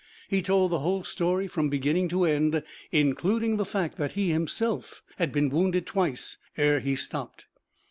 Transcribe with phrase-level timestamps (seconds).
[0.29, 5.03] He told the whole story from beginning to end, including the fact that he himself
[5.17, 7.45] had been wounded twice, ere he stopped.